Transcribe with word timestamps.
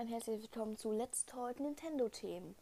ein 0.00 0.08
herzliches 0.08 0.44
Willkommen 0.44 0.78
zu 0.78 0.92
Let's 0.92 1.26
Talk 1.26 1.60
Nintendo 1.60 2.08
Themen. 2.08 2.54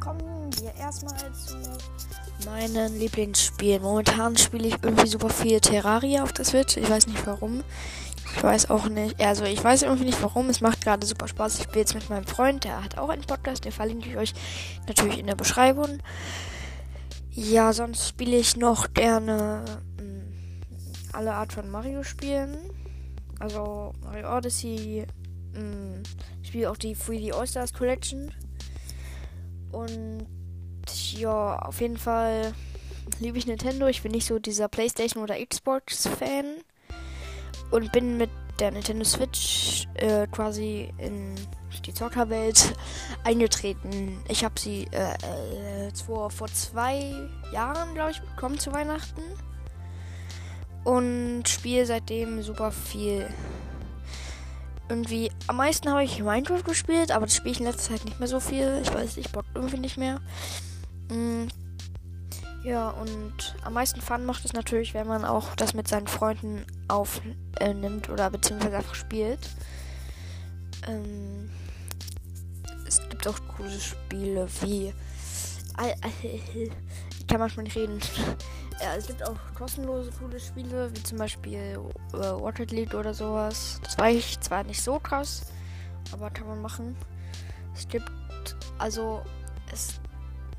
Kommen 0.00 0.50
wir 0.58 0.74
erstmal 0.74 1.32
zu 1.32 1.54
meinen 2.44 2.98
Lieblingsspielen. 2.98 3.80
Momentan 3.80 4.36
spiele 4.36 4.66
ich 4.66 4.74
irgendwie 4.82 5.06
super 5.06 5.30
viel 5.30 5.60
Terraria 5.60 6.24
auf 6.24 6.32
der 6.32 6.44
Switch. 6.44 6.76
Ich 6.76 6.90
weiß 6.90 7.06
nicht 7.06 7.24
warum. 7.24 7.62
Ich 8.34 8.42
weiß 8.42 8.68
auch 8.70 8.88
nicht. 8.88 9.20
Also 9.20 9.44
ich 9.44 9.62
weiß 9.62 9.82
irgendwie 9.82 10.06
nicht 10.06 10.20
warum. 10.20 10.48
Es 10.48 10.60
macht 10.60 10.82
gerade 10.82 11.06
super 11.06 11.28
Spaß. 11.28 11.58
Ich 11.58 11.64
spiele 11.66 11.80
jetzt 11.82 11.94
mit 11.94 12.10
meinem 12.10 12.26
Freund. 12.26 12.64
Der 12.64 12.82
hat 12.82 12.98
auch 12.98 13.10
einen 13.10 13.22
Podcast. 13.22 13.64
Den 13.64 13.70
verlinke 13.70 14.08
ich 14.08 14.16
euch 14.16 14.34
natürlich 14.88 15.20
in 15.20 15.28
der 15.28 15.36
Beschreibung. 15.36 16.00
Ja, 17.30 17.72
sonst 17.72 18.08
spiele 18.08 18.36
ich 18.36 18.56
noch 18.56 18.92
gerne 18.92 19.62
alle 21.16 21.34
Art 21.34 21.52
von 21.52 21.70
Mario 21.70 22.02
spielen. 22.02 22.58
Also 23.40 23.92
Mario 24.02 24.36
Odyssey. 24.36 25.06
Mh, 25.52 26.02
ich 26.42 26.48
spiele 26.48 26.70
auch 26.70 26.76
die 26.76 26.94
3D 26.94 27.32
All-Stars 27.32 27.72
Collection. 27.72 28.30
Und 29.72 30.26
ja, 31.12 31.58
auf 31.58 31.80
jeden 31.80 31.96
Fall 31.96 32.52
liebe 33.18 33.38
ich 33.38 33.46
Nintendo. 33.46 33.86
Ich 33.86 34.02
bin 34.02 34.12
nicht 34.12 34.26
so 34.26 34.38
dieser 34.38 34.68
PlayStation 34.68 35.22
oder 35.22 35.36
Xbox-Fan. 35.44 36.44
Und 37.70 37.90
bin 37.92 38.16
mit 38.16 38.30
der 38.60 38.70
Nintendo 38.70 39.04
Switch 39.04 39.88
äh, 39.94 40.26
quasi 40.28 40.92
in 40.98 41.34
die 41.84 41.92
Zockerwelt 41.92 42.74
eingetreten. 43.24 44.18
Ich 44.28 44.44
habe 44.44 44.58
sie 44.58 44.86
äh, 44.92 45.88
äh, 45.88 45.92
vor 46.30 46.48
zwei 46.48 47.12
Jahren, 47.52 47.94
glaube 47.94 48.12
ich, 48.12 48.20
bekommen 48.20 48.58
zu 48.58 48.72
Weihnachten 48.72 49.22
und 50.86 51.48
spiele 51.48 51.84
seitdem 51.84 52.42
super 52.44 52.70
viel. 52.70 53.28
Irgendwie, 54.88 55.32
am 55.48 55.56
meisten 55.56 55.90
habe 55.90 56.04
ich 56.04 56.22
Minecraft 56.22 56.62
gespielt, 56.62 57.10
aber 57.10 57.26
das 57.26 57.34
spiele 57.34 57.50
ich 57.50 57.58
in 57.58 57.66
letzter 57.66 57.94
Zeit 57.94 58.04
nicht 58.04 58.20
mehr 58.20 58.28
so 58.28 58.38
viel. 58.38 58.80
Ich 58.82 58.94
weiß, 58.94 59.16
ich 59.16 59.32
bock 59.32 59.44
irgendwie 59.52 59.78
nicht 59.78 59.96
mehr. 59.96 60.20
Mhm. 61.10 61.48
Ja, 62.62 62.90
und 62.90 63.56
am 63.64 63.72
meisten 63.72 64.00
Fun 64.00 64.24
macht 64.24 64.44
es 64.44 64.52
natürlich, 64.52 64.94
wenn 64.94 65.08
man 65.08 65.24
auch 65.24 65.56
das 65.56 65.74
mit 65.74 65.88
seinen 65.88 66.06
Freunden 66.06 66.64
aufnimmt 66.86 68.08
äh, 68.08 68.12
oder 68.12 68.30
beziehungsweise 68.30 68.76
einfach 68.76 68.94
spielt. 68.94 69.40
Ähm, 70.86 71.50
es 72.86 73.00
gibt 73.08 73.26
auch 73.26 73.40
coole 73.56 73.80
Spiele 73.80 74.46
wie. 74.60 74.94
Ich 77.18 77.26
kann 77.26 77.40
manchmal 77.40 77.64
nicht 77.64 77.76
reden. 77.76 77.98
Ja, 78.80 78.94
es 78.94 79.06
gibt 79.06 79.22
auch 79.22 79.36
kostenlose 79.54 80.10
coole 80.18 80.38
Spiele, 80.38 80.94
wie 80.94 81.02
zum 81.02 81.18
Beispiel 81.18 81.78
äh, 82.12 82.26
Rocket 82.26 82.70
League 82.72 82.94
oder 82.94 83.14
sowas. 83.14 83.80
Das 83.82 83.96
war 83.96 84.10
ich 84.10 84.38
zwar 84.40 84.64
nicht 84.64 84.82
so 84.82 84.98
krass, 84.98 85.46
aber 86.12 86.30
kann 86.30 86.46
man 86.46 86.60
machen. 86.60 86.96
Es 87.74 87.88
gibt, 87.88 88.10
also, 88.78 89.22
es 89.72 89.98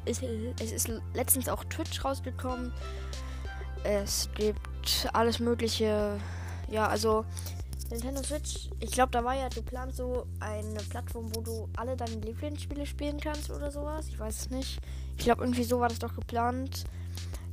ist, 0.05 0.23
es 0.59 0.71
ist 0.71 0.91
letztens 1.13 1.47
auch 1.47 1.63
Twitch 1.65 2.03
rausgekommen. 2.03 2.73
Es 3.83 4.29
gibt 4.35 5.07
alles 5.13 5.39
Mögliche. 5.39 6.19
Ja, 6.69 6.87
also, 6.87 7.23
Nintendo 7.91 8.23
Switch, 8.23 8.69
ich 8.79 8.91
glaube, 8.91 9.11
da 9.11 9.23
war 9.23 9.35
ja 9.35 9.47
geplant 9.47 9.95
so 9.95 10.25
eine 10.39 10.79
Plattform, 10.89 11.33
wo 11.35 11.41
du 11.41 11.69
alle 11.77 11.95
deine 11.95 12.15
Lieblingsspiele 12.15 12.85
spielen 12.85 13.19
kannst 13.19 13.51
oder 13.51 13.71
sowas. 13.71 14.07
Ich 14.09 14.19
weiß 14.19 14.41
es 14.41 14.49
nicht. 14.49 14.79
Ich 15.17 15.23
glaube, 15.23 15.43
irgendwie 15.43 15.63
so 15.63 15.79
war 15.79 15.87
das 15.87 15.99
doch 15.99 16.15
geplant 16.15 16.85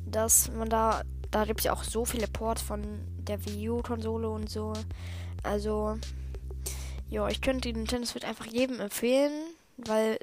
dass 0.06 0.50
man 0.52 0.68
da, 0.68 1.02
da 1.30 1.44
gibt 1.44 1.60
es 1.60 1.64
ja 1.64 1.72
auch 1.72 1.84
so 1.84 2.04
viele 2.04 2.26
Ports 2.26 2.62
von 2.62 2.82
der 3.18 3.44
Wii 3.44 3.70
U-Konsole 3.70 4.28
und 4.28 4.50
so. 4.50 4.72
Also, 5.42 5.98
ja, 7.10 7.28
ich 7.28 7.40
könnte 7.40 7.68
die 7.68 7.78
Nintendo 7.78 8.06
Switch 8.06 8.26
einfach 8.26 8.46
jedem 8.46 8.80
empfehlen, 8.80 9.32
weil 9.76 10.18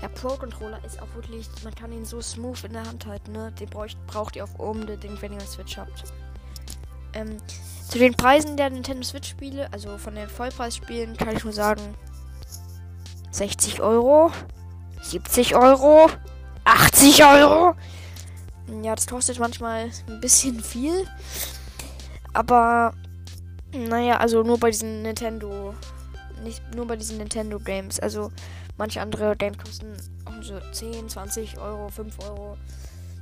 der 0.00 0.08
Pro-Controller 0.08 0.82
ist 0.84 1.00
auch 1.00 1.14
wirklich, 1.14 1.46
man 1.62 1.74
kann 1.74 1.92
ihn 1.92 2.04
so 2.04 2.20
smooth 2.20 2.64
in 2.64 2.72
der 2.72 2.86
Hand 2.86 3.06
halten, 3.06 3.32
ne? 3.32 3.52
Den 3.52 3.68
braucht, 3.68 3.96
braucht 4.06 4.36
ihr 4.36 4.44
auch 4.44 4.58
unbedingt, 4.58 5.20
wenn 5.20 5.32
ihr 5.32 5.38
eine 5.38 5.46
Switch 5.46 5.76
habt. 5.76 6.04
Ähm, 7.12 7.36
zu 7.88 7.98
den 7.98 8.14
Preisen 8.14 8.56
der 8.56 8.70
Nintendo 8.70 9.02
Switch-Spiele, 9.02 9.70
also 9.72 9.98
von 9.98 10.14
den 10.14 10.28
Vollpreisspielen, 10.28 11.16
kann 11.16 11.36
ich 11.36 11.44
nur 11.44 11.52
sagen: 11.52 11.82
60 13.32 13.80
Euro, 13.80 14.30
70 15.02 15.56
Euro, 15.56 16.08
80 16.64 17.24
Euro. 17.24 17.74
Ja, 18.82 18.94
das 18.94 19.06
kostet 19.06 19.38
manchmal 19.38 19.90
ein 20.08 20.20
bisschen 20.20 20.60
viel. 20.60 21.06
Aber 22.32 22.94
naja, 23.72 24.18
also 24.18 24.42
nur 24.42 24.58
bei 24.58 24.70
diesen 24.70 25.02
Nintendo. 25.02 25.74
Nicht 26.42 26.62
nur 26.74 26.86
bei 26.86 26.96
diesen 26.96 27.18
Nintendo 27.18 27.58
Games. 27.58 28.00
Also 28.00 28.30
manche 28.78 29.00
andere 29.00 29.36
Games 29.36 29.58
kosten 29.58 29.92
auch 30.24 30.42
so 30.42 30.58
10, 30.72 31.08
20 31.08 31.58
Euro, 31.58 31.88
5 31.88 32.18
Euro. 32.28 32.56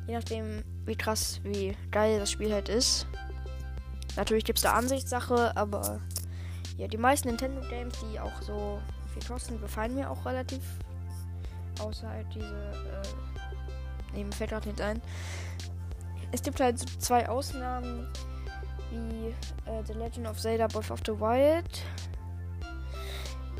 Je 0.06 0.14
nachdem, 0.14 0.62
wie 0.84 0.96
krass, 0.96 1.40
wie 1.42 1.76
geil 1.90 2.18
das 2.18 2.30
Spiel 2.30 2.52
halt 2.52 2.68
ist. 2.68 3.06
Natürlich 4.16 4.44
gibt 4.44 4.58
es 4.58 4.62
da 4.62 4.72
Ansichtssache, 4.72 5.56
aber 5.56 6.00
ja, 6.76 6.88
die 6.88 6.96
meisten 6.96 7.28
Nintendo 7.28 7.60
Games, 7.68 7.94
die 8.00 8.18
auch 8.18 8.42
so 8.42 8.80
viel 9.12 9.22
kosten, 9.26 9.60
gefallen 9.60 9.94
mir 9.94 10.10
auch 10.10 10.24
relativ. 10.24 10.62
Außer 11.80 12.08
halt 12.08 12.26
diese 12.34 12.46
äh, 12.46 13.47
Mir 14.24 14.32
fällt 14.32 14.50
gerade 14.50 14.68
nicht 14.68 14.80
ein. 14.80 15.00
Es 16.32 16.42
gibt 16.42 16.60
halt 16.60 16.78
zwei 16.78 17.28
Ausnahmen, 17.28 18.06
wie 18.90 19.28
äh, 19.70 19.82
The 19.86 19.94
Legend 19.94 20.26
of 20.28 20.38
Zelda 20.38 20.66
Breath 20.66 20.90
of 20.90 21.00
the 21.06 21.12
Wild. 21.12 21.82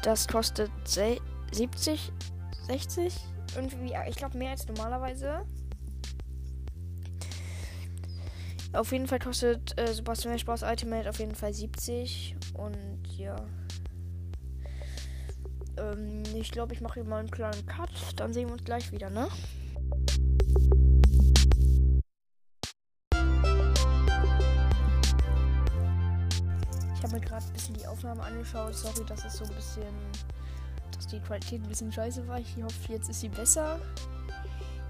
Das 0.03 0.29
kostet 0.29 0.71
70, 0.85 2.13
60. 2.67 3.15
Irgendwie, 3.57 3.95
ich 4.09 4.17
glaube 4.17 4.37
mehr 4.37 4.51
als 4.51 4.67
normalerweise. 4.67 5.45
Auf 8.73 8.93
jeden 8.93 9.07
Fall 9.07 9.19
kostet 9.19 9.79
äh, 9.81 9.93
Super 9.93 10.15
Smash 10.15 10.45
Bros. 10.45 10.63
Ultimate 10.63 11.09
auf 11.09 11.19
jeden 11.19 11.35
Fall 11.35 11.55
70. 11.55 12.37
Und 12.55 13.07
ja. 13.17 13.37
Ähm, 15.79 16.23
ich 16.35 16.51
glaube, 16.51 16.75
ich 16.75 16.81
mache 16.81 17.01
hier 17.01 17.05
mal 17.05 17.21
einen 17.21 17.31
kleinen 17.31 17.65
Cut. 17.67 17.91
Dann 18.17 18.33
sehen 18.33 18.49
wir 18.49 18.53
uns 18.53 18.65
gleich 18.65 18.93
wieder, 18.93 19.09
ne? 19.09 19.29
Aufnahme 27.99 28.23
angeschaut. 28.23 28.75
Sorry, 28.77 29.05
dass 29.07 29.25
es 29.25 29.39
so 29.39 29.45
ein 29.45 29.55
bisschen, 29.55 29.83
dass 30.95 31.09
die 31.09 31.19
Qualität 31.19 31.61
ein 31.63 31.69
bisschen 31.69 31.93
scheiße 31.93 32.27
war. 32.29 32.39
Ich 32.39 32.57
hoffe, 32.63 32.93
jetzt 32.93 33.11
ist 33.11 33.21
sie 33.21 33.29
besser. 33.29 33.81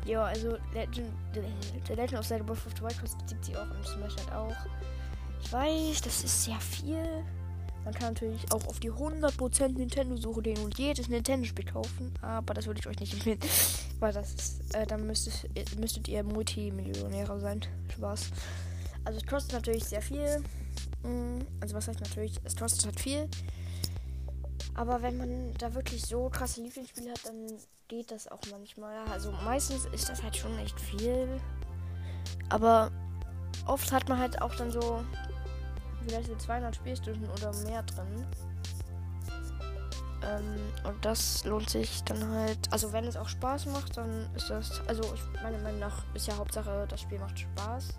Ja, 0.04 0.24
also 0.24 0.58
Legend, 0.74 1.10
der 1.34 1.96
Legend 1.96 2.20
of 2.20 2.26
Zelda 2.26 2.44
Breath 2.44 2.66
of 2.66 2.72
the 2.76 2.82
Wild 2.82 3.00
kostet 3.00 3.28
70 3.28 3.56
Euro 3.56 3.74
und 3.74 3.86
Smash 3.86 4.16
halt 4.16 4.32
auch. 4.32 4.56
Ich 5.42 5.52
weiß, 5.52 6.02
das 6.02 6.24
ist 6.24 6.44
sehr 6.44 6.60
viel. 6.60 7.02
Man 7.84 7.94
kann 7.94 8.12
natürlich 8.12 8.52
auch 8.52 8.66
auf 8.66 8.78
die 8.80 8.90
100% 8.90 9.68
Nintendo-Suche 9.68 10.42
gehen 10.42 10.58
und 10.58 10.78
jedes 10.78 11.08
Nintendo-Spiel 11.08 11.64
kaufen. 11.64 12.12
Aber 12.20 12.52
das 12.52 12.66
würde 12.66 12.80
ich 12.80 12.86
euch 12.86 13.00
nicht 13.00 13.14
empfehlen. 13.14 13.38
Weil 14.00 14.12
das 14.12 14.34
ist, 14.34 14.74
äh, 14.74 14.86
dann 14.86 15.06
müsstet, 15.06 15.48
müsstet 15.78 16.08
ihr 16.08 16.22
Multimillionäre 16.24 17.40
sein. 17.40 17.62
Spaß. 17.94 18.30
Also 19.04 19.18
es 19.18 19.26
kostet 19.26 19.54
natürlich 19.54 19.84
sehr 19.84 20.02
viel. 20.02 20.42
Also 21.60 21.74
was 21.74 21.88
heißt 21.88 22.00
natürlich, 22.00 22.40
es 22.44 22.56
kostet 22.56 22.86
halt 22.86 23.00
viel. 23.00 23.28
Aber 24.74 25.02
wenn 25.02 25.16
man 25.16 25.54
da 25.58 25.74
wirklich 25.74 26.02
so 26.02 26.28
krasse 26.28 26.62
Lieblingsspiele 26.62 27.10
hat, 27.10 27.26
dann 27.26 27.46
geht 27.88 28.10
das 28.10 28.28
auch 28.28 28.40
manchmal. 28.50 28.96
Also 29.10 29.32
meistens 29.44 29.86
ist 29.86 30.08
das 30.08 30.22
halt 30.22 30.36
schon 30.36 30.56
echt 30.58 30.78
viel. 30.80 31.40
Aber 32.48 32.90
oft 33.66 33.90
hat 33.92 34.08
man 34.08 34.18
halt 34.18 34.40
auch 34.40 34.54
dann 34.54 34.70
so 34.70 35.02
vielleicht 36.06 36.28
so 36.28 36.36
200 36.36 36.76
Spielstunden 36.76 37.28
oder 37.30 37.52
mehr 37.64 37.82
drin. 37.82 38.26
Ähm, 40.22 40.56
und 40.84 41.04
das 41.04 41.44
lohnt 41.44 41.70
sich 41.70 42.02
dann 42.04 42.28
halt. 42.30 42.72
Also 42.72 42.92
wenn 42.92 43.04
es 43.04 43.16
auch 43.16 43.28
Spaß 43.28 43.66
macht, 43.66 43.96
dann 43.96 44.28
ist 44.34 44.50
das. 44.50 44.80
Also 44.86 45.02
ich 45.14 45.22
meine 45.42 45.58
Meinung 45.58 45.80
nach 45.80 46.04
ist 46.14 46.26
ja 46.26 46.36
Hauptsache, 46.36 46.86
das 46.88 47.00
Spiel 47.00 47.18
macht 47.18 47.38
Spaß. 47.38 47.98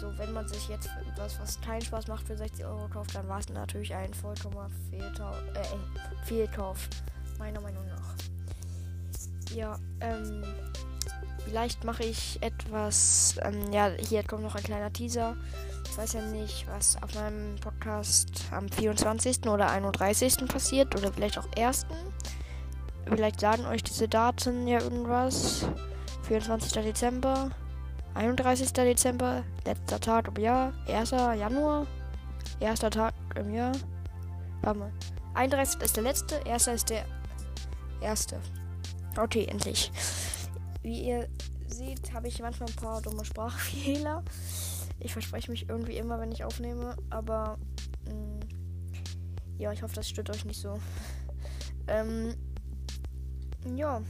Also 0.00 0.16
wenn 0.16 0.32
man 0.32 0.46
sich 0.46 0.68
jetzt 0.68 0.88
etwas, 1.10 1.40
was 1.40 1.60
keinen 1.60 1.82
Spaß 1.82 2.06
macht, 2.06 2.24
für 2.24 2.36
60 2.36 2.64
Euro 2.64 2.86
kauft, 2.86 3.16
dann 3.16 3.28
war 3.28 3.40
es 3.40 3.48
natürlich 3.48 3.92
ein 3.92 4.14
vollkommener 4.14 4.70
äh, 4.92 6.24
Fehlkauf. 6.24 6.88
Meiner 7.36 7.60
Meinung 7.60 7.84
nach. 7.88 8.14
Ja, 9.52 9.76
ähm. 10.00 10.44
Vielleicht 11.44 11.82
mache 11.82 12.04
ich 12.04 12.38
etwas. 12.42 13.40
Ähm, 13.42 13.72
ja, 13.72 13.90
hier 13.98 14.22
kommt 14.22 14.44
noch 14.44 14.54
ein 14.54 14.62
kleiner 14.62 14.92
Teaser. 14.92 15.36
Ich 15.90 15.98
weiß 15.98 16.12
ja 16.12 16.20
nicht, 16.20 16.66
was 16.68 17.02
auf 17.02 17.12
meinem 17.16 17.56
Podcast 17.56 18.44
am 18.52 18.68
24. 18.68 19.48
oder 19.48 19.68
31. 19.70 20.46
passiert 20.46 20.94
oder 20.94 21.12
vielleicht 21.12 21.38
auch 21.38 21.48
1. 21.56 21.86
Vielleicht 23.06 23.40
sagen 23.40 23.66
euch 23.66 23.82
diese 23.82 24.06
Daten 24.06 24.68
ja 24.68 24.80
irgendwas. 24.80 25.66
24. 26.28 26.70
Dezember, 26.84 27.50
31. 28.14 28.72
Dezember, 28.72 29.44
letzter 29.64 30.00
Tag 30.00 30.28
im 30.28 30.42
Jahr, 30.42 30.72
1. 30.88 31.10
Januar. 31.10 31.86
Erster 32.60 32.90
Tag 32.90 33.14
im 33.36 33.54
Jahr. 33.54 33.72
Warte 34.62 34.78
mal. 34.80 34.92
31 35.34 35.80
ist 35.82 35.96
der 35.96 36.02
letzte, 36.02 36.36
erster 36.44 36.74
ist 36.74 36.90
der 36.90 37.04
erste. 38.00 38.40
Okay, 39.16 39.46
endlich. 39.46 39.92
Wie 40.82 41.08
ihr 41.08 41.28
seht, 41.68 42.12
habe 42.12 42.28
ich 42.28 42.40
manchmal 42.40 42.68
ein 42.68 42.76
paar 42.76 43.00
dumme 43.02 43.24
Sprachfehler. 43.24 44.24
Ich 45.00 45.12
verspreche 45.12 45.50
mich 45.50 45.68
irgendwie 45.68 45.96
immer, 45.96 46.18
wenn 46.18 46.32
ich 46.32 46.44
aufnehme, 46.44 46.96
aber 47.10 47.58
mh, 48.06 48.14
mm, 48.14 48.40
ja, 49.58 49.72
ich 49.72 49.82
hoffe, 49.82 49.94
das 49.94 50.08
stört 50.08 50.30
euch 50.30 50.44
nicht 50.44 50.60
so. 50.60 50.78
ähm, 51.88 52.34
ja, 53.76 54.02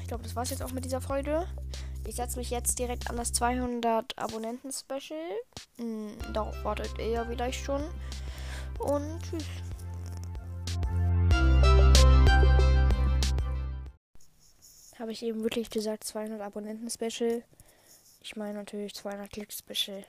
ich 0.00 0.06
glaube, 0.06 0.22
das 0.22 0.36
war's 0.36 0.50
jetzt 0.50 0.62
auch 0.62 0.72
mit 0.72 0.84
dieser 0.84 1.00
Folge. 1.00 1.46
Ich 2.06 2.16
setze 2.16 2.38
mich 2.38 2.50
jetzt 2.50 2.78
direkt 2.78 3.08
an 3.08 3.16
das 3.16 3.32
200 3.32 4.18
Abonnenten-Special. 4.18 5.30
Hm, 5.76 6.16
darauf 6.32 6.64
wartet 6.64 6.98
ihr 6.98 7.08
ja 7.08 7.24
vielleicht 7.24 7.64
schon. 7.64 7.82
Und 8.78 9.20
tschüss. 9.22 9.44
Habe 14.98 15.12
ich 15.12 15.22
eben 15.22 15.42
wirklich 15.42 15.70
gesagt 15.70 16.04
200 16.04 16.40
Abonnenten-Special? 16.40 17.42
Ich 18.22 18.36
meine 18.36 18.54
natürlich 18.54 18.94
200 18.94 19.30
Klicks-Special. 19.30 20.04